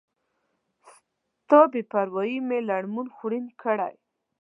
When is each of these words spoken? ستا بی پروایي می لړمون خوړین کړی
ستا 0.91 1.59
بی 1.71 1.81
پروایي 1.91 2.37
می 2.47 2.59
لړمون 2.69 3.07
خوړین 3.15 3.45
کړی 3.61 3.95